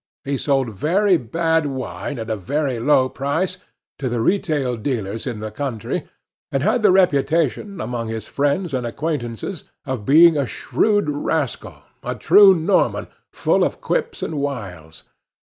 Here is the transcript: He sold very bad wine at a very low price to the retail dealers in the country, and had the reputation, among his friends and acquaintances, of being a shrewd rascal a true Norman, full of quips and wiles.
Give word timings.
He 0.23 0.35
sold 0.39 0.71
very 0.73 1.15
bad 1.17 1.67
wine 1.67 2.17
at 2.17 2.31
a 2.31 2.35
very 2.35 2.79
low 2.79 3.07
price 3.07 3.57
to 3.99 4.09
the 4.09 4.19
retail 4.19 4.75
dealers 4.75 5.27
in 5.27 5.41
the 5.41 5.51
country, 5.51 6.07
and 6.51 6.63
had 6.63 6.81
the 6.81 6.91
reputation, 6.91 7.79
among 7.79 8.07
his 8.07 8.25
friends 8.27 8.73
and 8.73 8.87
acquaintances, 8.87 9.65
of 9.85 10.03
being 10.03 10.37
a 10.37 10.47
shrewd 10.47 11.07
rascal 11.07 11.83
a 12.01 12.15
true 12.15 12.55
Norman, 12.55 13.09
full 13.31 13.63
of 13.63 13.79
quips 13.79 14.23
and 14.23 14.39
wiles. 14.39 15.03